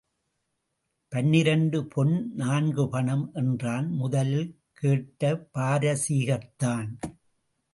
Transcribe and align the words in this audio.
பனிரெண்டு 1.09 1.85
பொன் 1.85 2.31
நான்கு 2.35 2.89
பணம் 2.89 3.29
என்றான் 3.33 3.91
முதலில் 3.91 4.59
கேட்ட 4.73 5.49
பாரசீகத்தான். 5.53 6.89